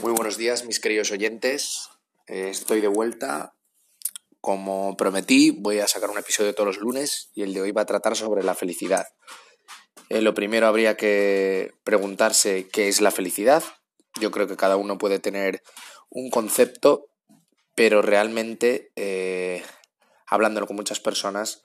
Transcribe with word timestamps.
Muy 0.00 0.12
buenos 0.12 0.36
días, 0.36 0.64
mis 0.64 0.78
queridos 0.78 1.10
oyentes. 1.10 1.88
Eh, 2.28 2.50
estoy 2.50 2.80
de 2.80 2.86
vuelta. 2.86 3.56
Como 4.40 4.96
prometí, 4.96 5.50
voy 5.50 5.80
a 5.80 5.88
sacar 5.88 6.08
un 6.08 6.18
episodio 6.18 6.54
todos 6.54 6.68
los 6.68 6.76
lunes 6.76 7.30
y 7.34 7.42
el 7.42 7.52
de 7.52 7.62
hoy 7.62 7.72
va 7.72 7.82
a 7.82 7.86
tratar 7.86 8.14
sobre 8.14 8.44
la 8.44 8.54
felicidad. 8.54 9.08
Eh, 10.08 10.22
lo 10.22 10.34
primero 10.34 10.68
habría 10.68 10.96
que 10.96 11.72
preguntarse 11.82 12.68
qué 12.68 12.86
es 12.86 13.00
la 13.00 13.10
felicidad. 13.10 13.64
Yo 14.20 14.30
creo 14.30 14.46
que 14.46 14.56
cada 14.56 14.76
uno 14.76 14.98
puede 14.98 15.18
tener 15.18 15.64
un 16.10 16.30
concepto, 16.30 17.10
pero 17.74 18.00
realmente, 18.00 18.92
eh, 18.94 19.64
hablándolo 20.28 20.68
con 20.68 20.76
muchas 20.76 21.00
personas, 21.00 21.64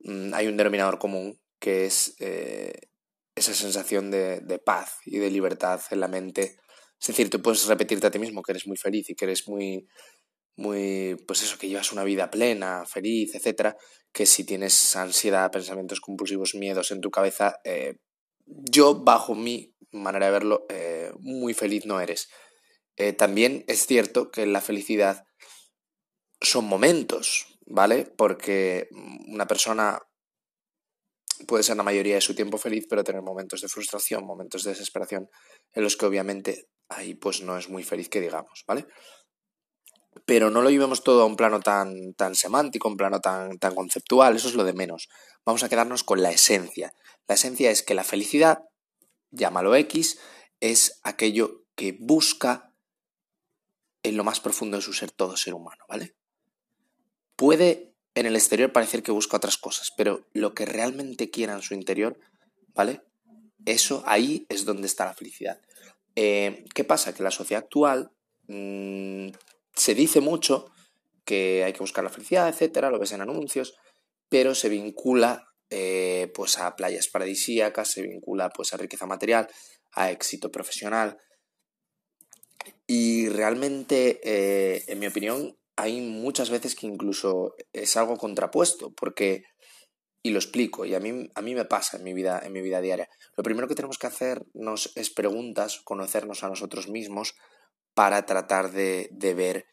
mm, 0.00 0.32
hay 0.32 0.46
un 0.46 0.56
denominador 0.56 0.98
común 0.98 1.38
que 1.58 1.84
es 1.84 2.16
esa 2.18 3.52
sensación 3.52 4.10
de, 4.10 4.40
de 4.40 4.58
paz 4.58 5.00
y 5.04 5.18
de 5.18 5.30
libertad 5.30 5.82
en 5.90 6.00
la 6.00 6.08
mente 6.08 6.56
es 7.02 7.08
decir, 7.08 7.30
tú 7.30 7.42
puedes 7.42 7.66
repetirte 7.66 8.06
a 8.06 8.12
ti 8.12 8.20
mismo 8.20 8.42
que 8.42 8.52
eres 8.52 8.68
muy 8.68 8.76
feliz 8.76 9.10
y 9.10 9.16
que 9.16 9.24
eres 9.24 9.48
muy, 9.48 9.88
muy, 10.56 11.16
pues 11.26 11.42
eso, 11.42 11.58
que 11.58 11.68
llevas 11.68 11.90
una 11.90 12.04
vida 12.04 12.30
plena, 12.30 12.86
feliz, 12.86 13.34
etcétera, 13.34 13.76
que 14.12 14.24
si 14.24 14.44
tienes 14.44 14.94
ansiedad, 14.94 15.50
pensamientos 15.50 16.00
compulsivos, 16.00 16.54
miedos 16.54 16.92
en 16.92 17.00
tu 17.00 17.10
cabeza, 17.10 17.56
eh, 17.64 17.96
yo, 18.46 19.02
bajo 19.02 19.34
mi 19.34 19.74
manera 19.90 20.26
de 20.26 20.32
verlo, 20.32 20.64
eh, 20.68 21.10
muy 21.18 21.54
feliz 21.54 21.86
no 21.86 22.00
eres. 22.00 22.28
Eh, 22.96 23.12
también 23.12 23.64
es 23.66 23.84
cierto 23.84 24.30
que 24.30 24.46
la 24.46 24.60
felicidad 24.60 25.24
son 26.40 26.66
momentos, 26.66 27.58
¿vale? 27.66 28.04
Porque 28.16 28.86
una 29.26 29.48
persona 29.48 30.00
puede 31.48 31.64
ser 31.64 31.76
la 31.76 31.82
mayoría 31.82 32.14
de 32.14 32.20
su 32.20 32.36
tiempo 32.36 32.58
feliz, 32.58 32.86
pero 32.88 33.02
tener 33.02 33.22
momentos 33.22 33.60
de 33.60 33.68
frustración, 33.68 34.24
momentos 34.24 34.62
de 34.62 34.70
desesperación, 34.70 35.28
en 35.72 35.82
los 35.82 35.96
que 35.96 36.06
obviamente 36.06 36.68
ahí 36.96 37.14
pues 37.14 37.42
no 37.42 37.56
es 37.56 37.68
muy 37.68 37.82
feliz 37.82 38.08
que 38.08 38.20
digamos, 38.20 38.64
¿vale? 38.66 38.86
Pero 40.24 40.50
no 40.50 40.62
lo 40.62 40.70
llevemos 40.70 41.02
todo 41.02 41.22
a 41.22 41.26
un 41.26 41.36
plano 41.36 41.60
tan, 41.60 42.14
tan 42.14 42.34
semántico, 42.34 42.88
un 42.88 42.96
plano 42.96 43.20
tan, 43.20 43.58
tan 43.58 43.74
conceptual, 43.74 44.36
eso 44.36 44.48
es 44.48 44.54
lo 44.54 44.64
de 44.64 44.72
menos. 44.72 45.08
Vamos 45.44 45.62
a 45.62 45.68
quedarnos 45.68 46.04
con 46.04 46.22
la 46.22 46.30
esencia. 46.30 46.94
La 47.26 47.34
esencia 47.34 47.70
es 47.70 47.82
que 47.82 47.94
la 47.94 48.04
felicidad, 48.04 48.64
llámalo 49.30 49.74
X, 49.74 50.18
es 50.60 51.00
aquello 51.02 51.64
que 51.74 51.96
busca 51.98 52.72
en 54.02 54.16
lo 54.16 54.24
más 54.24 54.40
profundo 54.40 54.76
de 54.76 54.82
su 54.82 54.92
ser 54.92 55.10
todo 55.10 55.36
ser 55.36 55.54
humano, 55.54 55.84
¿vale? 55.88 56.14
Puede 57.36 57.94
en 58.14 58.26
el 58.26 58.36
exterior 58.36 58.72
parecer 58.72 59.02
que 59.02 59.12
busca 59.12 59.36
otras 59.36 59.56
cosas, 59.56 59.92
pero 59.96 60.28
lo 60.32 60.54
que 60.54 60.66
realmente 60.66 61.30
quiera 61.30 61.54
en 61.54 61.62
su 61.62 61.74
interior, 61.74 62.18
¿vale? 62.74 63.02
Eso 63.64 64.02
ahí 64.06 64.46
es 64.48 64.64
donde 64.64 64.86
está 64.86 65.04
la 65.04 65.14
felicidad. 65.14 65.60
Eh, 66.16 66.64
¿Qué 66.74 66.84
pasa? 66.84 67.14
Que 67.14 67.22
la 67.22 67.30
sociedad 67.30 67.62
actual 67.62 68.10
mmm, 68.48 69.28
se 69.74 69.94
dice 69.94 70.20
mucho 70.20 70.66
que 71.24 71.64
hay 71.64 71.72
que 71.72 71.78
buscar 71.80 72.04
la 72.04 72.10
felicidad, 72.10 72.48
etcétera, 72.48 72.90
lo 72.90 72.98
ves 72.98 73.12
en 73.12 73.20
anuncios, 73.20 73.74
pero 74.28 74.54
se 74.54 74.68
vincula 74.68 75.46
eh, 75.70 76.30
pues 76.34 76.58
a 76.58 76.76
playas 76.76 77.08
paradisíacas, 77.08 77.90
se 77.90 78.02
vincula 78.02 78.50
pues 78.50 78.74
a 78.74 78.76
riqueza 78.76 79.06
material, 79.06 79.48
a 79.92 80.10
éxito 80.10 80.50
profesional. 80.50 81.18
Y 82.86 83.28
realmente, 83.28 84.20
eh, 84.22 84.84
en 84.88 84.98
mi 84.98 85.06
opinión, 85.06 85.56
hay 85.76 86.00
muchas 86.00 86.50
veces 86.50 86.74
que 86.74 86.86
incluso 86.86 87.54
es 87.72 87.96
algo 87.96 88.16
contrapuesto, 88.16 88.92
porque, 88.94 89.44
y 90.22 90.30
lo 90.30 90.38
explico, 90.38 90.84
y 90.84 90.94
a 90.94 91.00
mí, 91.00 91.30
a 91.34 91.42
mí 91.42 91.54
me 91.54 91.64
pasa 91.64 91.96
en 91.96 92.04
mi, 92.04 92.14
vida, 92.14 92.40
en 92.44 92.52
mi 92.52 92.60
vida 92.60 92.80
diaria, 92.80 93.08
lo 93.36 93.42
primero 93.42 93.66
que 93.66 93.74
tenemos 93.74 93.98
que 93.98 94.06
hacernos 94.06 94.92
es 94.94 95.10
preguntas, 95.10 95.80
conocernos 95.84 96.44
a 96.44 96.48
nosotros 96.48 96.88
mismos 96.88 97.34
para 97.94 98.24
tratar 98.24 98.70
de, 98.70 99.08
de 99.10 99.34
ver 99.34 99.66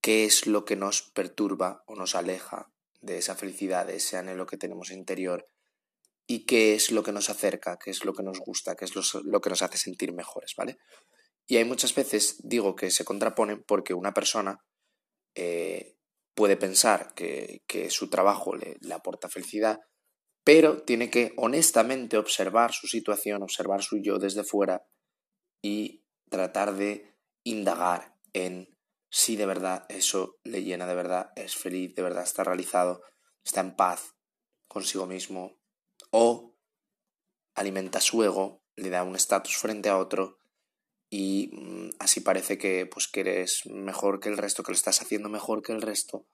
qué 0.00 0.24
es 0.24 0.46
lo 0.46 0.64
que 0.64 0.76
nos 0.76 1.02
perturba 1.02 1.84
o 1.86 1.96
nos 1.96 2.14
aleja 2.14 2.72
de 3.00 3.18
esa 3.18 3.34
felicidad, 3.34 3.86
de 3.86 3.96
ese 3.96 4.16
anhelo 4.16 4.46
que 4.46 4.56
tenemos 4.56 4.90
interior 4.90 5.48
y 6.26 6.46
qué 6.46 6.74
es 6.74 6.90
lo 6.90 7.02
que 7.02 7.12
nos 7.12 7.28
acerca, 7.28 7.78
qué 7.82 7.90
es 7.90 8.04
lo 8.04 8.14
que 8.14 8.22
nos 8.22 8.38
gusta, 8.38 8.76
qué 8.76 8.84
es 8.84 8.94
lo, 8.94 9.40
que 9.40 9.50
nos 9.50 9.62
hace 9.62 9.78
sentir 9.78 10.12
mejores, 10.12 10.54
¿vale? 10.56 10.78
Y 11.46 11.56
hay 11.56 11.64
muchas 11.64 11.94
veces, 11.94 12.36
digo, 12.44 12.76
que 12.76 12.90
se 12.90 13.04
contraponen 13.04 13.64
porque 13.64 13.94
una 13.94 14.14
persona 14.14 14.64
eh, 15.34 15.96
puede 16.34 16.56
pensar 16.56 17.12
que, 17.14 17.62
que 17.66 17.90
su 17.90 18.08
trabajo 18.08 18.54
le, 18.54 18.76
le, 18.80 18.94
aporta 18.94 19.28
felicidad, 19.28 19.80
pero 20.44 20.82
tiene 20.82 21.10
que 21.10 21.32
honestamente 21.36 22.16
observar 22.16 22.72
su 22.72 22.86
situación, 22.86 23.42
observar 23.42 23.82
su 23.82 23.98
yo 23.98 24.18
desde 24.18 24.44
fuera 24.44 24.86
y 25.62 26.04
tratar 26.28 26.74
de 26.74 27.16
indagar 27.44 28.16
en 28.32 28.76
si 29.10 29.36
de 29.36 29.46
verdad 29.46 29.86
eso 29.88 30.38
le 30.44 30.62
llena 30.62 30.86
de 30.86 30.94
verdad, 30.94 31.32
es 31.36 31.56
feliz, 31.56 31.94
de 31.94 32.02
verdad 32.02 32.22
está 32.22 32.44
realizado, 32.44 33.02
está 33.44 33.60
en 33.60 33.74
paz 33.74 34.14
consigo 34.68 35.06
mismo 35.06 35.58
o 36.10 36.56
alimenta 37.54 38.00
su 38.00 38.22
ego, 38.22 38.62
le 38.76 38.88
da 38.88 39.02
un 39.02 39.16
estatus 39.16 39.56
frente 39.56 39.88
a 39.88 39.98
otro 39.98 40.38
y 41.10 41.50
mm, 41.52 41.90
así 41.98 42.20
parece 42.20 42.56
que 42.56 42.86
pues 42.86 43.08
que 43.08 43.20
eres 43.20 43.66
mejor 43.66 44.20
que 44.20 44.28
el 44.28 44.38
resto, 44.38 44.62
que 44.62 44.72
lo 44.72 44.76
estás 44.76 45.02
haciendo 45.02 45.28
mejor 45.28 45.62
que 45.62 45.72
el 45.72 45.82
resto. 45.82 46.26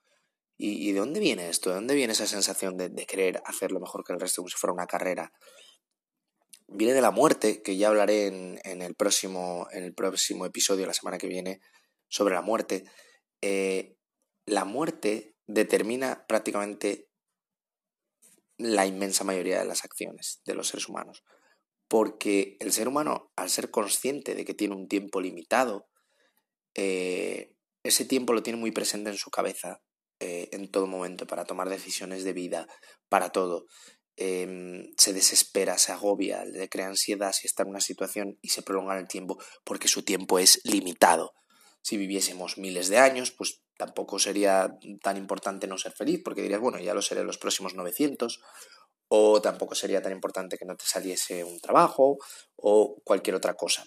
¿Y, 0.59 0.93
de 0.93 1.00
dónde 1.00 1.21
viene 1.21 1.49
esto? 1.49 1.71
¿De 1.71 1.77
dónde 1.77 1.94
viene 1.94 2.15
esa 2.15 2.27
sensación 2.27 2.77
de, 2.77 2.89
de, 2.89 3.06
querer 3.06 3.43
hacerlo 3.44 3.78
mejor 3.78 4.05
que 4.05 4.12
el 4.12 4.21
resto 4.21 4.41
como 4.41 4.49
si 4.49 4.56
fuera 4.56 4.72
una 4.72 4.87
carrera? 4.87 5.33
Viene 6.67 6.94
de 6.94 7.03
la 7.03 7.11
muerte, 7.11 7.62
que 7.62 7.77
ya 7.77 7.89
hablaré 7.89 8.27
en, 8.27 8.59
en 8.65 8.83
el, 8.83 8.95
próximo, 8.95 9.69
en 9.71 9.84
el 9.84 9.95
próximo 9.95 10.47
episodio, 10.47 10.87
la 10.87 10.95
semana 10.95 11.19
que 11.19 11.28
viene, 11.28 11.61
sobre 12.09 12.34
la 12.34 12.43
muerte. 12.43 12.84
Eh, 13.43 13.97
la 14.47 14.65
muerte 14.65 15.37
determina 15.47 16.27
prácticamente 16.27 17.09
la 18.59 18.87
inmensa 18.87 19.25
mayoría 19.25 19.59
de 19.59 19.66
las 19.66 19.84
acciones 19.84 20.41
de 20.47 20.55
los 20.55 20.69
seres 20.69 20.89
humanos 20.89 21.22
porque 21.89 22.56
el 22.61 22.72
ser 22.72 22.89
humano, 22.89 23.33
al 23.37 23.50
ser 23.50 23.71
consciente 23.71 24.34
de 24.34 24.45
que 24.45 24.55
tiene 24.55 24.75
un 24.75 24.89
tiempo 24.89 25.21
limitado, 25.21 25.89
eh, 26.75 27.55
ese 27.83 28.05
tiempo 28.05 28.33
lo 28.33 28.43
tiene 28.43 28.59
muy 28.59 28.72
presente 28.72 29.11
en 29.11 29.16
su 29.16 29.31
cabeza 29.31 29.81
eh, 30.21 30.49
en 30.53 30.71
todo 30.71 30.87
momento 30.87 31.27
para 31.27 31.44
tomar 31.44 31.69
decisiones 31.69 32.25
de 32.25 32.32
vida, 32.32 32.66
para 33.09 33.31
todo. 33.31 33.66
Eh, 34.16 34.88
se 34.97 35.12
desespera, 35.12 35.77
se 35.77 35.93
agobia, 35.93 36.44
le 36.44 36.71
crea 36.71 36.87
ansiedad 36.87 37.32
si 37.32 37.47
está 37.47 37.65
en 37.65 37.69
una 37.69 37.82
situación 37.82 38.38
y 38.41 38.49
se 38.49 38.62
prolonga 38.62 38.99
el 38.99 39.09
tiempo 39.09 39.38
porque 39.62 39.88
su 39.88 40.04
tiempo 40.04 40.38
es 40.38 40.60
limitado. 40.65 41.34
Si 41.82 41.97
viviésemos 41.99 42.56
miles 42.56 42.88
de 42.88 42.99
años, 42.99 43.31
pues 43.31 43.60
tampoco 43.77 44.19
sería 44.19 44.77
tan 45.03 45.16
importante 45.16 45.66
no 45.66 45.77
ser 45.77 45.93
feliz, 45.93 46.22
porque 46.25 46.43
dirías, 46.43 46.60
bueno, 46.60 46.78
ya 46.78 46.94
lo 46.94 47.03
seré 47.03 47.22
los 47.25 47.38
próximos 47.38 47.75
900 47.75 48.41
o 49.09 49.41
tampoco 49.41 49.75
sería 49.75 50.03
tan 50.03 50.12
importante 50.12 50.56
que 50.59 50.65
no 50.65 50.77
te 50.77 50.87
saliese 50.87 51.44
un 51.44 51.60
trabajo 51.60 52.19
o 52.56 52.97
cualquier 53.04 53.37
otra 53.37 53.54
cosa. 53.54 53.84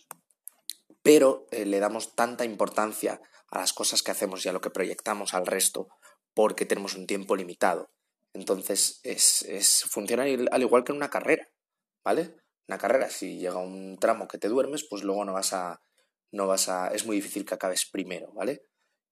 Pero 1.02 1.48
eh, 1.52 1.66
le 1.66 1.80
damos 1.80 2.16
tanta 2.16 2.46
importancia 2.46 3.20
a 3.52 3.60
las 3.60 3.74
cosas 3.74 4.04
que 4.04 4.12
hacemos 4.12 4.46
y 4.46 4.50
a 4.50 4.54
lo 4.54 4.62
que 4.62 4.70
proyectamos 4.70 5.34
al 5.34 5.46
resto 5.46 5.88
porque 6.40 6.66
tenemos 6.66 6.96
un 6.96 7.06
tiempo 7.06 7.36
limitado. 7.36 7.92
Entonces 8.32 9.02
es, 9.04 9.42
es 9.42 9.84
funciona 9.90 10.24
al 10.24 10.62
igual 10.62 10.86
que 10.86 10.94
en 10.94 10.96
una 10.96 11.10
carrera, 11.10 11.46
¿vale? 12.02 12.34
Una 12.70 12.78
carrera, 12.78 13.10
si 13.10 13.40
llega 13.40 13.58
un 13.58 13.98
tramo 14.00 14.26
que 14.26 14.38
te 14.38 14.48
duermes, 14.48 14.88
pues 14.90 15.04
luego 15.04 15.26
no 15.26 15.34
vas 15.34 15.52
a, 15.52 15.82
no 16.32 16.48
vas 16.48 16.70
a, 16.70 16.94
es 16.94 17.06
muy 17.06 17.18
difícil 17.18 17.44
que 17.44 17.56
acabes 17.56 17.90
primero, 17.92 18.32
¿vale? 18.32 18.62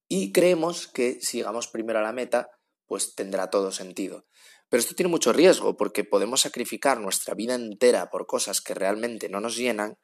Y 0.08 0.32
creemos 0.32 0.88
que 0.88 1.20
si 1.20 1.40
llegamos 1.40 1.68
primero 1.68 2.00
a 2.00 2.02
la 2.02 2.14
meta, 2.14 2.50
pues 2.86 3.14
tendrá 3.14 3.50
todo 3.50 3.74
sentido. 3.74 4.26
Pero 4.70 4.80
esto 4.80 4.96
tiene 4.96 5.12
mucho 5.12 5.34
riesgo 5.34 5.76
porque 5.76 6.06
podemos 6.06 6.40
sacrificar 6.40 7.02
nuestra 7.02 7.36
vida 7.36 7.56
entera 7.56 8.10
por 8.10 8.26
cosas 8.26 8.62
que 8.62 8.74
realmente 8.74 9.28
no 9.28 9.42
nos 9.42 9.58
llenan 9.58 9.98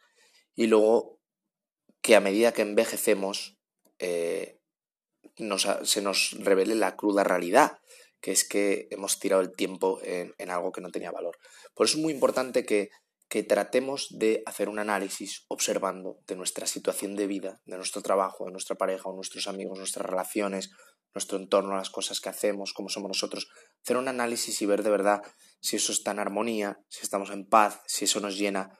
y 0.55 0.67
luego 0.67 1.21
que 2.01 2.17
a 2.17 2.19
medida 2.19 2.51
que 2.51 2.63
envejecemos 2.63 3.57
eh, 3.99 4.59
nos, 5.37 5.67
se 5.83 6.01
nos 6.01 6.31
revele 6.39 6.75
la 6.75 6.95
cruda 6.95 7.23
realidad, 7.23 7.79
que 8.21 8.31
es 8.31 8.47
que 8.47 8.87
hemos 8.91 9.19
tirado 9.19 9.41
el 9.41 9.53
tiempo 9.53 9.99
en, 10.03 10.49
algo 10.49 10.71
que 10.71 10.81
no 10.81 10.91
tenía 10.91 11.11
valor. 11.11 11.37
Por 11.73 11.87
eso 11.87 11.97
es 11.97 12.03
muy 12.03 12.13
importante 12.13 12.65
que, 12.65 12.89
que 13.27 13.43
tratemos 13.43 14.07
de 14.11 14.43
hacer 14.45 14.69
un 14.69 14.79
análisis 14.79 15.45
observando 15.49 16.19
de 16.27 16.35
nuestra 16.35 16.67
situación 16.67 17.15
de 17.15 17.27
vida, 17.27 17.61
de 17.65 17.75
nuestro 17.77 18.01
trabajo, 18.01 18.45
de 18.45 18.51
nuestra 18.51 18.75
pareja 18.75 19.09
o 19.09 19.15
nuestros 19.15 19.47
amigos, 19.47 19.77
nuestras 19.77 20.05
relaciones, 20.05 20.71
nuestro 21.13 21.37
entorno, 21.37 21.75
las 21.75 21.89
cosas 21.89 22.19
que 22.19 22.29
hacemos, 22.29 22.73
cómo 22.73 22.89
somos 22.89 23.09
nosotros, 23.09 23.49
hacer 23.83 23.97
un 23.97 24.07
análisis 24.07 24.61
y 24.61 24.65
ver 24.65 24.83
de 24.83 24.89
verdad 24.89 25.21
si 25.59 25.75
eso 25.75 25.91
está 25.91 26.11
en 26.11 26.19
armonía, 26.19 26.79
si 26.89 27.01
estamos 27.01 27.29
en 27.29 27.45
paz, 27.45 27.81
si 27.87 28.05
eso 28.05 28.19
nos 28.19 28.37
llena 28.37 28.79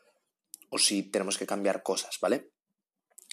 o 0.69 0.78
si 0.78 1.04
tenemos 1.04 1.38
que 1.38 1.45
cambiar 1.45 1.84
cosas, 1.84 2.18
¿vale? 2.22 2.50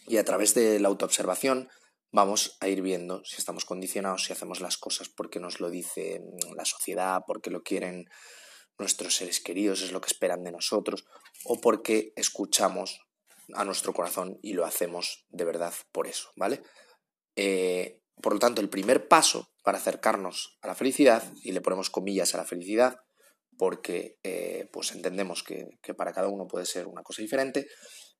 Y 0.07 0.17
a 0.19 0.25
través 0.25 0.55
de 0.55 0.79
la 0.81 0.89
autoobservación 0.89 1.69
vamos 2.13 2.57
a 2.61 2.69
ir 2.69 2.83
viendo 2.83 3.25
si 3.25 3.37
estamos 3.37 3.65
condicionados, 3.65 4.25
si 4.25 4.33
hacemos 4.33 4.61
las 4.61 4.77
cosas 4.77 5.09
porque 5.09 5.41
nos 5.41 5.61
lo 5.61 5.71
dice 5.71 6.23
la 6.57 6.65
sociedad, 6.65 7.23
porque 7.27 7.51
lo 7.51 7.63
quieren 7.63 8.09
nuestros 8.79 9.15
seres 9.15 9.41
queridos, 9.41 9.83
es 9.83 9.93
lo 9.93 10.01
que 10.01 10.09
esperan 10.09 10.43
de 10.43 10.53
nosotros, 10.53 11.05
o 11.45 11.61
porque 11.61 12.13
escuchamos 12.17 13.01
a 13.55 13.65
nuestro 13.65 13.93
corazón 13.93 14.39
y 14.43 14.55
lo 14.55 14.65
hacemos 14.65 15.27
de 15.29 15.45
verdad 15.45 15.75
por 15.93 16.07
eso, 16.07 16.31
¿vale? 16.37 16.63
Eh, 17.37 18.01
por 18.23 18.33
lo 18.35 18.39
tanto, 18.39 18.61
el 18.61 18.69
primer 18.69 19.09
paso 19.09 19.51
para 19.63 19.79
acercarnos 19.79 20.59
a 20.63 20.69
la 20.69 20.75
felicidad, 20.75 21.23
y 21.43 21.53
le 21.53 21.61
ponemos 21.61 21.91
comillas 21.91 22.35
a 22.35 22.39
la 22.39 22.45
felicidad, 22.45 23.01
porque 23.59 24.19
eh, 24.23 24.69
pues 24.73 24.93
entendemos 24.93 25.43
que, 25.43 25.69
para 25.95 26.13
cada 26.13 26.29
uno 26.29 26.47
puede 26.47 26.65
ser 26.65 26.87
una 26.87 27.03
cosa 27.03 27.23
diferente, 27.23 27.67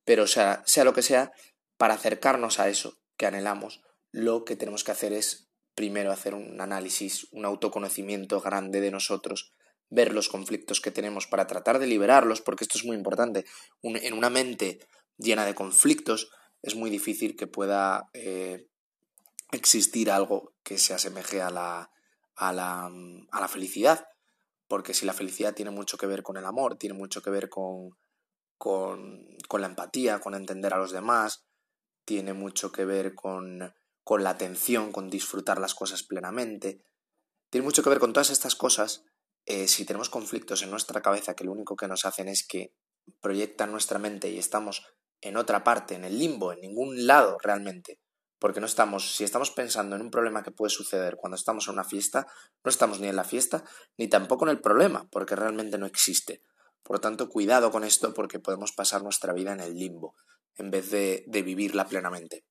pero 0.05 0.27
sea, 0.27 0.63
sea 0.67 0.85
lo 0.85 0.93
que 0.93 1.03
sea, 1.03 1.33
para 1.79 1.95
acercarnos 1.95 2.61
a 2.61 2.69
eso 2.69 3.00
que 3.21 3.27
anhelamos, 3.27 3.83
lo 4.13 4.47
que 4.47 4.57
tenemos 4.57 4.83
que 4.83 4.93
hacer 4.93 5.13
es 5.13 5.51
primero 5.75 6.11
hacer 6.11 6.35
un 6.35 6.59
análisis, 6.59 7.29
un 7.33 7.45
autoconocimiento 7.45 8.41
grande 8.41 8.81
de 8.81 8.91
nosotros, 8.91 9.53
ver 9.91 10.15
los 10.15 10.31
conflictos 10.31 10.81
que 10.81 10.91
tenemos 10.91 11.27
para 11.27 11.47
tratar 11.47 11.79
de 11.79 11.87
liberarlos, 11.87 12.41
porque 12.41 12.65
esto 12.65 12.79
es 12.79 12.87
muy 12.87 12.97
importante. 12.97 13.45
en 13.83 14.15
una 14.15 14.31
mente 14.31 14.79
llena 15.19 15.45
de 15.45 15.55
conflictos 15.55 16.31
es 16.63 16.75
muy 16.77 16.89
difícil 16.89 17.37
que 17.37 17.47
pueda 17.47 18.09
eh, 18.15 18.69
existir 19.53 20.11
algo 20.11 20.55
que 20.63 20.79
se 20.79 20.95
asemeje 20.95 21.43
a 21.43 21.51
la, 21.51 21.91
a 22.37 22.55
la, 22.55 22.87
a 22.87 23.41
la 23.41 23.49
felicidad, 23.49 24.07
porque 24.67 24.95
si 24.95 25.05
la 25.05 25.13
felicidad 25.13 25.53
tiene 25.55 25.73
mucho 25.73 25.99
que 25.99 26.07
ver 26.07 26.23
con 26.23 26.39
el 26.39 26.47
amor, 26.47 26.79
tiene 26.79 26.95
mucho 26.95 27.21
que 27.21 27.29
ver 27.29 27.51
con, 27.51 27.99
con, 28.57 29.27
con 29.47 29.61
la 29.61 29.67
empatía, 29.67 30.21
con 30.21 30.35
entender 30.35 30.73
a 30.73 30.79
los 30.79 30.91
demás, 30.91 31.45
tiene 32.11 32.33
mucho 32.33 32.73
que 32.73 32.85
ver 32.85 33.15
con, 33.15 33.73
con 34.03 34.25
la 34.25 34.31
atención, 34.31 34.91
con 34.91 35.09
disfrutar 35.09 35.61
las 35.61 35.77
cosas 35.77 36.03
plenamente, 36.03 36.83
tiene 37.51 37.65
mucho 37.65 37.85
que 37.85 37.89
ver 37.89 38.01
con 38.01 38.13
todas 38.13 38.31
estas 38.31 38.57
cosas. 38.57 39.05
Eh, 39.47 39.69
si 39.69 39.85
tenemos 39.85 40.11
conflictos 40.11 40.65
en 40.65 40.73
nuestra 40.73 41.03
cabeza 41.03 41.35
que 41.35 41.45
lo 41.45 41.53
único 41.53 41.77
que 41.77 41.87
nos 41.87 42.05
hacen 42.05 42.27
es 42.27 42.45
que 42.45 42.75
proyectan 43.21 43.71
nuestra 43.71 44.01
mente 44.01 44.29
y 44.29 44.41
estamos 44.41 44.85
en 45.21 45.37
otra 45.37 45.63
parte, 45.63 45.95
en 45.95 46.05
el 46.05 46.19
limbo, 46.19 46.53
en 46.53 46.63
ningún 46.63 47.07
lado 47.07 47.39
realmente, 47.41 48.01
porque 48.41 48.59
no 48.59 48.67
estamos, 48.67 49.15
si 49.15 49.23
estamos 49.23 49.53
pensando 49.53 49.95
en 49.95 50.03
un 50.03 50.11
problema 50.11 50.43
que 50.43 50.51
puede 50.51 50.71
suceder 50.71 51.15
cuando 51.17 51.37
estamos 51.37 51.69
en 51.69 51.75
una 51.75 51.85
fiesta, 51.85 52.27
no 52.65 52.71
estamos 52.71 52.99
ni 52.99 53.07
en 53.07 53.15
la 53.15 53.23
fiesta, 53.23 53.63
ni 53.97 54.09
tampoco 54.09 54.47
en 54.47 54.51
el 54.51 54.61
problema, 54.61 55.07
porque 55.13 55.37
realmente 55.37 55.79
no 55.79 55.87
existe. 55.87 56.43
Por 56.83 56.97
lo 56.97 57.01
tanto, 57.01 57.29
cuidado 57.29 57.71
con 57.71 57.85
esto 57.85 58.13
porque 58.13 58.41
podemos 58.41 58.73
pasar 58.73 59.05
nuestra 59.05 59.33
vida 59.33 59.53
en 59.53 59.61
el 59.61 59.77
limbo, 59.77 60.17
en 60.57 60.71
vez 60.71 60.91
de, 60.91 61.25
de 61.27 61.43
vivirla 61.43 61.87
plenamente. 61.87 62.45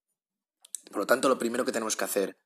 Por 0.90 1.00
lo 1.00 1.06
tanto, 1.06 1.30
lo 1.30 1.38
primero 1.38 1.66
que 1.66 1.72
tenemos 1.72 1.96
que 1.96 2.06
hacer, 2.06 2.38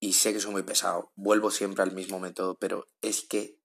y 0.00 0.12
sé 0.12 0.32
que 0.32 0.40
soy 0.40 0.52
muy 0.52 0.62
pesado, 0.62 1.12
vuelvo 1.16 1.50
siempre 1.50 1.82
al 1.82 1.92
mismo 1.92 2.20
método, 2.20 2.56
pero 2.58 2.86
es 3.02 3.26
que 3.26 3.58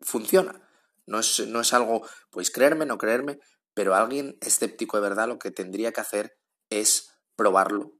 funciona. 0.00 0.68
No 1.06 1.20
es, 1.20 1.46
no 1.46 1.60
es 1.60 1.72
algo, 1.72 2.06
podéis 2.30 2.50
creerme, 2.50 2.86
no 2.86 2.98
creerme, 2.98 3.38
pero 3.74 3.94
alguien 3.94 4.36
escéptico 4.40 4.96
de 4.96 5.08
verdad 5.08 5.28
lo 5.28 5.38
que 5.38 5.52
tendría 5.52 5.92
que 5.92 6.00
hacer 6.00 6.36
es 6.70 7.12
probarlo 7.36 7.92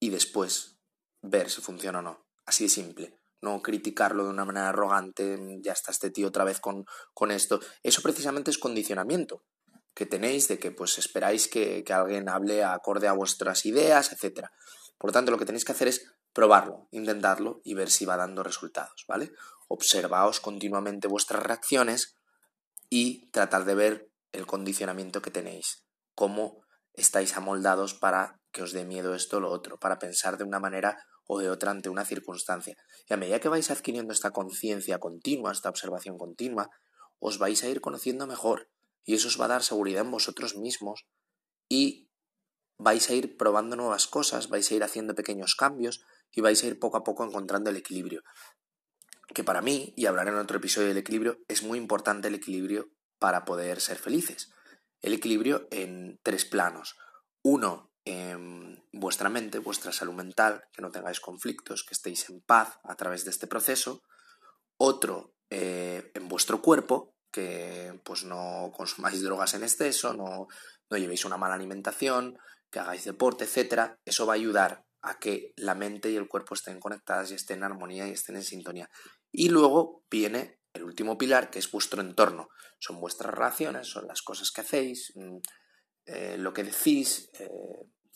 y 0.00 0.10
después 0.10 0.78
ver 1.20 1.50
si 1.50 1.60
funciona 1.60 2.00
o 2.00 2.02
no. 2.02 2.26
Así 2.44 2.64
de 2.64 2.70
simple. 2.70 3.18
No 3.40 3.62
criticarlo 3.62 4.24
de 4.24 4.30
una 4.30 4.44
manera 4.44 4.70
arrogante, 4.70 5.38
ya 5.62 5.72
está 5.72 5.92
este 5.92 6.10
tío 6.10 6.28
otra 6.28 6.44
vez 6.44 6.60
con, 6.60 6.84
con 7.14 7.30
esto. 7.30 7.60
Eso 7.82 8.02
precisamente 8.02 8.50
es 8.50 8.58
condicionamiento 8.58 9.44
que 9.94 10.06
tenéis 10.06 10.48
de 10.48 10.58
que 10.58 10.70
pues 10.70 10.98
esperáis 10.98 11.48
que, 11.48 11.84
que 11.84 11.92
alguien 11.92 12.28
hable 12.28 12.64
acorde 12.64 13.08
a 13.08 13.12
vuestras 13.12 13.66
ideas, 13.66 14.12
etc. 14.12 14.48
Por 14.98 15.10
lo 15.10 15.12
tanto, 15.12 15.30
lo 15.30 15.38
que 15.38 15.46
tenéis 15.46 15.64
que 15.64 15.72
hacer 15.72 15.88
es 15.88 16.06
probarlo, 16.32 16.88
intentarlo 16.90 17.60
y 17.64 17.74
ver 17.74 17.90
si 17.90 18.04
va 18.04 18.16
dando 18.16 18.42
resultados, 18.42 19.04
¿vale? 19.06 19.32
Observaos 19.68 20.40
continuamente 20.40 21.08
vuestras 21.08 21.42
reacciones 21.42 22.16
y 22.88 23.30
tratar 23.30 23.64
de 23.64 23.74
ver 23.74 24.10
el 24.32 24.46
condicionamiento 24.46 25.22
que 25.22 25.30
tenéis, 25.30 25.84
cómo 26.14 26.62
estáis 26.94 27.36
amoldados 27.36 27.94
para 27.94 28.40
que 28.50 28.62
os 28.62 28.72
dé 28.72 28.84
miedo 28.84 29.14
esto 29.14 29.38
o 29.38 29.40
lo 29.40 29.50
otro, 29.50 29.78
para 29.78 29.98
pensar 29.98 30.36
de 30.36 30.44
una 30.44 30.60
manera 30.60 30.98
o 31.26 31.38
de 31.38 31.48
otra 31.48 31.70
ante 31.70 31.88
una 31.88 32.04
circunstancia. 32.04 32.76
Y 33.08 33.14
a 33.14 33.16
medida 33.16 33.40
que 33.40 33.48
vais 33.48 33.70
adquiriendo 33.70 34.12
esta 34.12 34.30
conciencia 34.30 34.98
continua, 34.98 35.52
esta 35.52 35.70
observación 35.70 36.18
continua, 36.18 36.70
os 37.18 37.38
vais 37.38 37.62
a 37.62 37.68
ir 37.68 37.80
conociendo 37.80 38.26
mejor 38.26 38.68
y 39.04 39.14
eso 39.14 39.28
os 39.28 39.40
va 39.40 39.46
a 39.46 39.48
dar 39.48 39.62
seguridad 39.62 40.04
en 40.04 40.10
vosotros 40.10 40.56
mismos 40.56 41.06
y 41.68 42.10
vais 42.78 43.08
a 43.10 43.14
ir 43.14 43.36
probando 43.36 43.76
nuevas 43.76 44.06
cosas, 44.06 44.48
vais 44.48 44.70
a 44.70 44.74
ir 44.74 44.82
haciendo 44.82 45.14
pequeños 45.14 45.54
cambios 45.54 46.04
y 46.32 46.40
vais 46.40 46.62
a 46.62 46.66
ir 46.66 46.78
poco 46.78 46.96
a 46.96 47.04
poco 47.04 47.24
encontrando 47.24 47.70
el 47.70 47.76
equilibrio. 47.76 48.22
Que 49.34 49.44
para 49.44 49.62
mí, 49.62 49.94
y 49.96 50.06
hablaré 50.06 50.30
en 50.30 50.36
otro 50.36 50.58
episodio 50.58 50.88
del 50.88 50.98
equilibrio, 50.98 51.38
es 51.48 51.62
muy 51.62 51.78
importante 51.78 52.28
el 52.28 52.34
equilibrio 52.34 52.90
para 53.18 53.44
poder 53.44 53.80
ser 53.80 53.98
felices. 53.98 54.52
El 55.00 55.14
equilibrio 55.14 55.68
en 55.70 56.18
tres 56.22 56.44
planos. 56.44 56.96
Uno, 57.42 57.92
en 58.04 58.84
vuestra 58.92 59.28
mente, 59.28 59.58
vuestra 59.58 59.92
salud 59.92 60.14
mental, 60.14 60.64
que 60.72 60.82
no 60.82 60.90
tengáis 60.90 61.20
conflictos, 61.20 61.84
que 61.84 61.94
estéis 61.94 62.28
en 62.28 62.40
paz 62.40 62.78
a 62.84 62.96
través 62.96 63.24
de 63.24 63.30
este 63.30 63.46
proceso. 63.46 64.02
Otro, 64.76 65.34
eh, 65.50 66.10
en 66.14 66.28
vuestro 66.28 66.60
cuerpo, 66.60 67.14
que 67.32 67.98
pues 68.04 68.24
no 68.24 68.70
consumáis 68.76 69.22
drogas 69.22 69.54
en 69.54 69.64
exceso, 69.64 70.14
no, 70.14 70.46
no 70.90 70.96
llevéis 70.96 71.24
una 71.24 71.36
mala 71.36 71.54
alimentación, 71.54 72.38
que 72.70 72.78
hagáis 72.78 73.04
deporte, 73.04 73.44
etc. 73.44 73.96
Eso 74.04 74.26
va 74.26 74.34
a 74.34 74.36
ayudar 74.36 74.84
a 75.02 75.18
que 75.18 75.52
la 75.56 75.74
mente 75.74 76.10
y 76.10 76.16
el 76.16 76.28
cuerpo 76.28 76.54
estén 76.54 76.78
conectadas 76.78 77.30
y 77.30 77.34
estén 77.34 77.58
en 77.58 77.64
armonía 77.64 78.06
y 78.06 78.12
estén 78.12 78.36
en 78.36 78.44
sintonía. 78.44 78.88
Y 79.32 79.48
luego 79.48 80.04
viene 80.10 80.60
el 80.72 80.84
último 80.84 81.18
pilar, 81.18 81.50
que 81.50 81.58
es 81.58 81.70
vuestro 81.70 82.00
entorno. 82.00 82.48
Son 82.78 83.00
vuestras 83.00 83.34
relaciones, 83.34 83.88
son 83.88 84.06
las 84.06 84.22
cosas 84.22 84.50
que 84.50 84.60
hacéis, 84.60 85.12
mm, 85.14 85.36
eh, 86.06 86.36
lo 86.38 86.52
que 86.52 86.64
decís, 86.64 87.30
eh, 87.38 87.48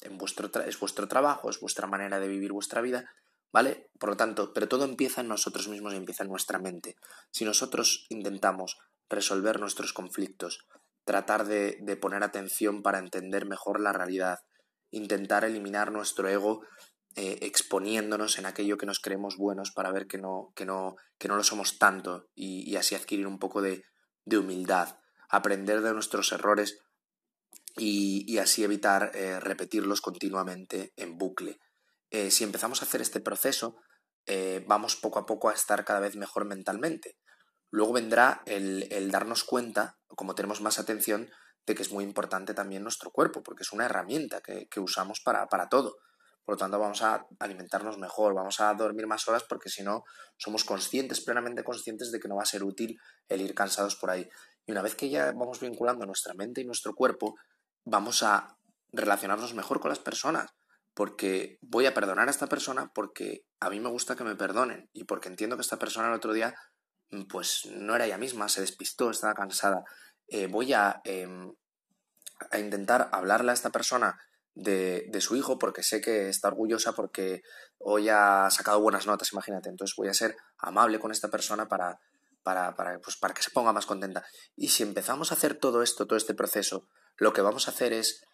es 0.00 0.78
vuestro 0.78 1.08
trabajo, 1.08 1.50
es 1.50 1.60
vuestra 1.60 1.86
manera 1.86 2.20
de 2.20 2.28
vivir 2.28 2.52
vuestra 2.52 2.80
vida, 2.80 3.10
¿vale? 3.52 3.90
Por 3.98 4.10
lo 4.10 4.16
tanto, 4.16 4.52
pero 4.52 4.69
todo 4.69 4.84
empieza 4.84 5.20
en 5.20 5.28
nosotros 5.28 5.69
mismos 5.69 5.92
y 5.94 5.96
empieza 5.96 6.22
en 6.22 6.30
nuestra 6.30 6.58
mente. 6.58 6.96
Si 7.30 7.44
nosotros 7.44 8.06
intentamos 8.10 8.78
resolver 9.08 9.61
nuestros 9.61 9.93
conflictos, 9.93 10.67
tratar 11.05 11.47
de, 11.47 11.97
poner 12.00 12.23
atención 12.23 12.82
para 12.82 12.99
entender 12.99 13.47
mejor 13.47 13.81
la 13.81 13.93
realidad, 13.93 14.41
intentar 14.91 15.44
eliminar 15.44 15.93
nuestro 15.93 16.29
ego 16.29 16.62
eh, 17.14 17.38
exponiéndonos 17.43 18.38
en 18.38 18.47
aquello 18.47 18.76
que 18.76 18.87
nos 18.87 19.00
creemos 19.00 19.37
buenos 19.37 19.70
para 19.70 19.93
ver 19.93 20.06
que 20.06 20.19
no, 20.19 20.53
que 20.55 20.67
no, 20.67 20.97
que 21.19 21.29
no 21.29 21.37
lo 21.37 21.44
somos 21.44 21.79
tanto 21.79 22.29
y, 22.35 22.76
así 22.76 22.94
adquirir 22.94 23.26
un 23.26 23.38
poco 23.38 23.62
de, 23.62 23.85
de 24.25 24.38
humildad, 24.38 24.99
aprender 25.31 25.81
de 25.81 25.94
nuestros 25.94 26.32
errores 26.32 26.79
y, 27.76 28.38
así 28.38 28.64
evitar 28.64 29.12
eh, 29.14 29.38
repetirlos 29.41 30.00
continuamente 30.00 30.93
en 30.97 31.17
bucle. 31.17 31.58
Eh, 32.10 32.31
si 32.31 32.44
empezamos 32.44 32.82
a 32.82 32.84
hacer 32.84 33.01
este 33.01 33.20
proceso, 33.20 33.77
vamos 34.67 34.96
poco 34.96 35.20
a 35.20 35.27
poco 35.27 35.48
a 35.48 35.53
estar 35.53 35.84
cada 35.84 36.01
vez 36.01 36.17
mejor 36.17 36.46
mentalmente. 36.46 37.17
Luego 37.70 37.93
vendrá 37.93 38.43
el, 38.46 38.89
el, 38.91 39.11
darnos 39.11 39.44
cuenta, 39.44 39.99
como 40.08 40.35
tenemos 40.35 40.61
más 40.61 40.79
atención, 40.79 41.29
de 41.67 41.75
que 41.75 41.82
es 41.82 41.93
muy 41.93 42.05
importante 42.05 42.55
también 42.55 42.82
nuestro 42.82 43.11
cuerpo, 43.11 43.43
porque 43.43 43.63
es 43.63 43.73
una 43.73 43.87
herramienta 43.87 44.41
que, 44.41 44.69
que 44.69 44.81
usamos 44.81 45.20
para, 45.20 45.46
para 45.46 45.69
todo. 45.69 45.96
Por 46.44 46.55
lo 46.55 46.58
tanto, 46.58 46.79
vamos 46.79 47.03
a 47.03 47.27
alimentarnos 47.41 47.99
mejor, 47.99 48.32
vamos 48.32 48.61
a 48.61 48.73
dormir 48.75 49.08
más 49.08 49.27
horas 49.27 49.43
porque 49.49 49.69
si 49.69 49.82
no, 49.82 50.05
somos 50.37 50.65
conscientes, 50.65 51.20
plenamente 51.20 51.65
conscientes 51.65 52.13
de 52.13 52.20
que 52.20 52.29
no 52.29 52.37
va 52.37 52.44
a 52.44 52.46
ser 52.46 52.63
útil 52.63 52.96
el 53.29 53.41
ir 53.41 53.53
cansados 53.53 53.96
por 53.96 54.11
ahí. 54.11 54.29
Y 54.65 54.70
una 54.70 54.82
vez 54.82 54.94
que 54.94 55.11
ya 55.11 55.32
vamos 55.32 55.58
vinculando 55.58 56.06
nuestra 56.06 56.35
mente 56.35 56.61
y 56.61 56.65
nuestro 56.65 56.94
cuerpo, 56.94 57.35
vamos 57.85 58.23
a 58.23 58.56
relacionarnos 58.93 59.55
mejor 59.55 59.81
con 59.81 59.89
las 59.89 59.99
personas, 59.99 60.51
porque 60.94 61.58
voy 61.63 61.87
a 61.87 61.94
perdonar 61.94 62.29
a 62.29 62.31
esta 62.31 62.46
persona 62.46 62.93
porque 62.94 63.43
a 63.58 63.69
mí 63.69 63.81
me 63.81 63.91
gusta 63.91 64.15
que 64.15 64.25
me 64.25 64.37
perdonen 64.37 64.89
y 64.93 65.03
porque 65.03 65.29
entiendo 65.29 65.56
que 65.56 65.63
esta 65.63 65.79
persona 65.79 66.08
el 66.08 66.15
otro 66.15 66.32
día 66.32 66.55
pues 67.29 67.67
no 67.72 67.94
era 67.94 68.06
ella 68.06 68.19
misma, 68.19 68.48
se 68.48 68.60
despistó, 68.60 69.10
estaba 69.10 69.34
cansada. 69.34 69.84
Eh, 70.29 70.46
voy 70.46 70.72
a, 70.72 71.01
em, 71.05 71.53
a, 72.51 72.58
intentar 72.58 73.08
hablarle 73.13 73.51
a 73.51 73.55
esta 73.55 73.70
persona 73.70 74.19
de, 74.55 75.06
de, 75.08 75.20
su 75.20 75.36
hijo 75.36 75.58
porque 75.58 75.82
sé 75.82 76.01
que 76.01 76.29
está 76.29 76.48
orgullosa 76.48 76.93
porque 76.93 77.43
hoy 77.79 78.08
ha 78.08 78.48
sacado 78.51 78.81
buenas 78.81 79.06
notas, 79.06 79.32
imagínate. 79.32 79.69
Entonces 79.69 79.94
voy 79.96 80.08
a 80.08 80.15
ser 80.15 80.36
amable 80.58 80.98
con 80.98 81.13
esta 81.13 81.29
persona 81.29 81.69
para, 81.69 82.01
para, 82.43 82.75
para, 82.75 82.98
pues 83.01 83.17
para 83.17 83.34
que 83.34 83.43
se 83.43 83.51
ponga 83.51 83.72
más 83.72 83.86
contenta. 83.86 84.25
Y 84.56 84.69
si 84.69 84.82
empezamos 84.82 85.31
a 85.31 85.34
hacer 85.34 85.55
todo 85.55 85.82
esto, 85.82 86.06
todo 86.06 86.17
este 86.17 86.34
proceso, 86.34 86.89
lo 87.17 87.32
que 87.32 87.41
vamos 87.41 87.69
a 87.69 87.70
hacer 87.70 87.93
es 87.93 88.25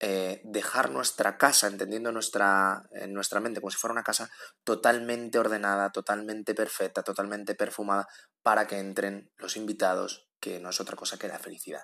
eh, 0.00 0.40
dejar 0.44 0.90
nuestra 0.90 1.36
casa, 1.38 1.66
entendiendo 1.66 2.12
nuestra, 2.12 2.88
en 2.92 3.12
nuestra 3.12 3.40
mente 3.40 3.60
como 3.60 3.70
si 3.70 3.78
fuera 3.78 3.92
una 3.92 4.04
casa 4.04 4.30
totalmente 4.62 5.38
ordenada, 5.38 5.90
totalmente 5.90 6.54
perfecta, 6.54 7.02
totalmente 7.02 7.56
perfumada, 7.56 8.06
para 8.42 8.66
que 8.66 8.78
entren 8.78 9.32
los 9.36 9.56
invitados, 9.56 10.28
que 10.40 10.60
no 10.60 10.70
es 10.70 10.80
otra 10.80 10.96
cosa 10.96 11.18
que 11.18 11.26
la 11.26 11.40
felicidad. 11.40 11.82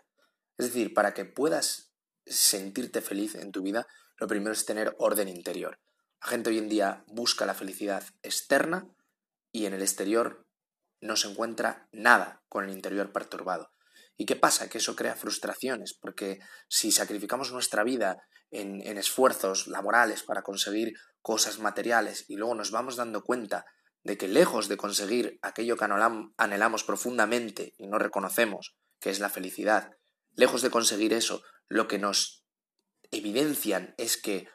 Es 0.57 0.67
decir, 0.67 0.95
para 0.95 1.13
que 1.13 1.25
puedas 1.25 1.93
sentirte 2.25 3.01
feliz 3.01 3.35
en 3.35 3.51
tu 3.51 3.63
vida, 3.63 3.87
lo 4.17 4.29
primero 4.29 4.53
es 4.53 4.65
tener 4.65 4.95
orden 4.99 5.29
interior. 5.29 5.81
La 6.23 6.29
gente 6.29 6.51
hoy 6.51 6.59
en 6.59 6.69
día 6.69 7.05
busca 7.09 7.47
la 7.47 7.55
felicidad 7.55 8.05
externa 8.23 8.89
y 9.51 9.67
en 9.67 9.75
el 9.75 9.83
exterior 9.83 10.47
no 11.01 11.17
se 11.17 11.29
encuentra 11.29 11.89
nada 11.93 12.45
con 12.49 12.65
el 12.65 12.71
interior 12.71 13.13
perturbado. 13.13 13.71
¿Y 14.17 14.27
qué 14.27 14.37
pasa? 14.37 14.69
Que 14.69 14.79
eso 14.79 14.95
crea 14.95 15.17
frustraciones, 15.17 15.95
porque 15.95 16.39
si 16.69 16.93
sacrificamos 16.93 17.53
nuestra 17.53 17.83
vida 17.83 18.23
en, 18.51 18.81
esfuerzos 18.97 19.67
laborales 19.67 20.23
para 20.23 20.43
conseguir 20.43 20.95
cosas 21.21 21.59
materiales 21.59 22.25
y 22.29 22.37
luego 22.37 22.55
nos 22.55 22.71
vamos 22.71 22.97
dando 22.97 23.25
cuenta 23.25 23.65
de 24.05 24.17
que 24.17 24.29
lejos 24.29 24.69
de 24.69 24.77
conseguir 24.77 25.39
aquello 25.43 25.77
que 25.77 25.87
anhelamos 26.37 26.85
profundamente 26.85 27.75
y 27.79 27.89
no 27.89 27.99
reconocemos, 27.99 28.77
que 29.01 29.11
es 29.11 29.19
la 29.19 29.31
felicidad, 29.31 29.91
lejos 30.33 30.63
de 30.63 30.71
conseguir 30.71 31.13
eso, 31.13 31.43
lo 31.69 31.89
que 31.89 31.99
nos 31.99 32.45
evidencian 33.11 33.95
es 33.97 34.17
que 34.21 34.47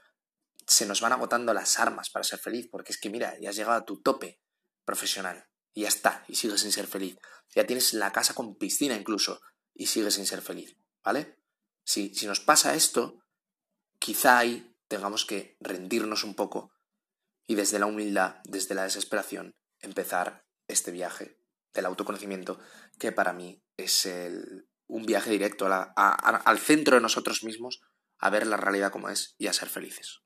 se 0.67 0.85
nos 0.85 1.01
van 1.01 1.13
agotando 1.13 1.53
las 1.53 1.79
armas 1.79 2.09
para 2.11 2.23
ser 2.23 2.39
feliz, 2.39 2.69
porque 2.71 2.93
es 2.93 2.99
que 2.99 3.09
mira, 3.09 3.35
ya 3.41 3.49
has 3.49 3.55
llegado 3.55 3.77
a 3.77 3.85
tu 3.85 4.01
tope 4.01 4.39
profesional 4.85 5.48
y 5.73 5.81
ya 5.81 5.87
está, 5.87 6.23
y 6.27 6.35
sigues 6.35 6.61
sin 6.61 6.71
ser 6.71 6.87
feliz. 6.87 7.17
Ya 7.55 7.65
tienes 7.65 7.93
la 7.93 8.11
casa 8.11 8.33
con 8.33 8.55
piscina 8.55 8.95
incluso 8.95 9.41
y 9.73 9.87
sigues 9.87 10.15
sin 10.15 10.25
ser 10.25 10.41
feliz, 10.41 10.75
¿vale? 11.03 11.37
Si, 11.83 12.13
si 12.13 12.27
nos 12.27 12.39
pasa 12.39 12.75
esto, 12.75 13.23
quizá 13.99 14.37
ahí 14.37 14.75
tengamos 14.87 15.25
que 15.25 15.57
rendirnos 15.59 16.23
un 16.23 16.35
poco 16.35 16.71
y 17.47 17.55
desde 17.55 17.79
la 17.79 17.87
humildad, 17.87 18.41
desde 18.43 18.75
la 18.75 18.83
desesperación, 18.83 19.55
empezar 19.79 20.45
este 20.67 20.91
viaje 20.91 21.39
del 21.73 21.85
autoconocimiento 21.85 22.59
que 22.99 23.11
para 23.11 23.33
mí 23.33 23.63
es 23.77 24.07
un 24.87 25.05
viaje 25.05 25.31
directo 25.31 25.67
al 25.67 26.59
centro 26.59 26.95
de 26.95 27.01
nosotros 27.01 27.43
mismos, 27.43 27.81
a 28.17 28.29
ver 28.29 28.45
la 28.45 28.57
realidad 28.57 28.91
como 28.91 29.09
es 29.09 29.35
y 29.37 29.47
a 29.47 29.53
ser 29.53 29.69
felices. 29.69 30.19